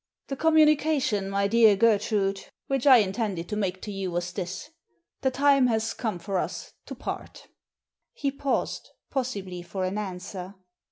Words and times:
"The 0.29 0.35
communication, 0.35 1.29
my 1.29 1.47
dear 1.47 1.75
Gertrude, 1.75 2.47
which 2.65 2.87
I 2.87 2.97
intended 2.97 3.47
to 3.49 3.55
make 3.55 3.83
to 3.83 3.91
you 3.91 4.09
was 4.09 4.33
this. 4.33 4.71
The 5.21 5.29
time 5.29 5.67
has 5.67 5.93
come 5.93 6.17
for 6.17 6.39
us 6.39 6.73
to 6.87 6.95
part" 6.95 7.49
He 8.13 8.31
paused, 8.31 8.89
possibly 9.11 9.61
for 9.61 9.85
an 9.85 9.99
answer. 9.99 10.55